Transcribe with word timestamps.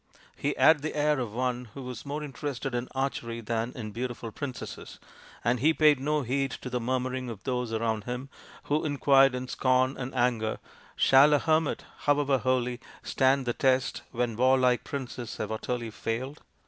He 0.35 0.55
had 0.57 0.81
the 0.81 0.95
air 0.95 1.19
of 1.19 1.31
one 1.31 1.65
who 1.75 1.83
was 1.83 2.07
more 2.07 2.23
interested 2.23 2.73
in 2.73 2.87
archery 2.95 3.39
than 3.39 3.71
in 3.75 3.91
beautiful 3.91 4.31
princesses, 4.31 4.97
and 5.43 5.59
he 5.59 5.75
paid 5.75 5.99
no 5.99 6.23
heed 6.23 6.49
to 6.61 6.71
the 6.71 6.79
murmuring 6.79 7.29
of 7.29 7.43
those 7.43 7.71
around 7.71 8.05
him, 8.05 8.27
who 8.63 8.83
inquired 8.83 9.35
in 9.35 9.47
scorn 9.47 9.95
and 9.97 10.15
anger," 10.15 10.57
Shall 11.05 11.33
a 11.35 11.37
hermit, 11.37 11.85
however 12.07 12.39
holy, 12.39 12.79
stand 13.03 13.45
the 13.45 13.53
test 13.53 14.01
when 14.11 14.35
warlike 14.35 14.83
princes 14.83 15.37
have 15.37 15.51
utterly 15.51 15.91
failed 15.91 16.41